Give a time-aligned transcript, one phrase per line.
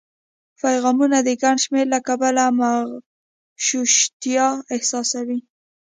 [0.61, 5.39] پیغامونو د ګڼ شمېر له کبله مغشوشتیا احساسوي